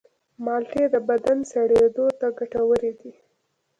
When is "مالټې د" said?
0.43-0.95